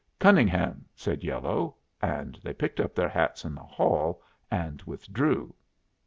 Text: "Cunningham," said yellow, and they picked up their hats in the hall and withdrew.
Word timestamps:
"Cunningham," 0.17 0.85
said 0.95 1.23
yellow, 1.23 1.75
and 2.01 2.39
they 2.41 2.55
picked 2.55 2.79
up 2.79 2.95
their 2.95 3.07
hats 3.07 3.45
in 3.45 3.53
the 3.53 3.61
hall 3.61 4.23
and 4.49 4.81
withdrew. 4.81 5.53